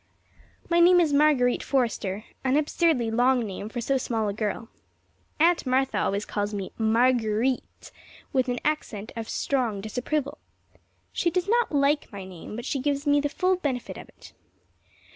[0.67, 4.67] My name is Marguerite Forrester an absurdly long name for so small a girl.
[5.39, 7.91] Aunt Martha always calls me Marguer_ite_,
[8.33, 10.39] with an accent of strong disapproval.
[11.13, 14.33] She does not like my name, but she gives me the full benefit of it.